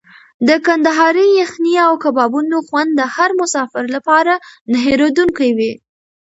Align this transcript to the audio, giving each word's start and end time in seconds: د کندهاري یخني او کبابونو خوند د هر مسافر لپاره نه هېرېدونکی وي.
د 0.47 0.49
کندهاري 0.65 1.27
یخني 1.41 1.73
او 1.87 1.93
کبابونو 2.03 2.57
خوند 2.67 2.89
د 2.95 3.01
هر 3.15 3.29
مسافر 3.41 3.83
لپاره 3.95 4.33
نه 4.71 4.77
هېرېدونکی 4.85 5.49
وي. 5.57 5.73